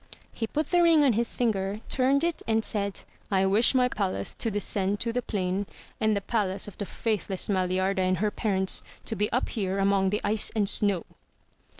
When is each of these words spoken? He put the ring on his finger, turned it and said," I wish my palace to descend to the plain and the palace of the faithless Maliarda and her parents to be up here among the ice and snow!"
He 0.33 0.47
put 0.47 0.71
the 0.71 0.81
ring 0.81 1.03
on 1.03 1.13
his 1.13 1.35
finger, 1.35 1.79
turned 1.87 2.23
it 2.23 2.41
and 2.47 2.65
said," 2.65 3.03
I 3.31 3.45
wish 3.45 3.75
my 3.75 3.87
palace 3.87 4.33
to 4.33 4.49
descend 4.49 4.99
to 5.01 5.13
the 5.13 5.21
plain 5.21 5.67
and 5.99 6.17
the 6.17 6.21
palace 6.21 6.67
of 6.67 6.75
the 6.79 6.87
faithless 6.87 7.47
Maliarda 7.47 8.01
and 8.01 8.17
her 8.17 8.31
parents 8.31 8.81
to 9.05 9.15
be 9.15 9.31
up 9.31 9.49
here 9.49 9.77
among 9.77 10.09
the 10.09 10.19
ice 10.23 10.49
and 10.55 10.67
snow!" 10.67 11.03